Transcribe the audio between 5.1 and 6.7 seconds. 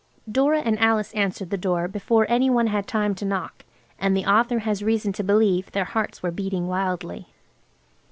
to believe their hearts were beating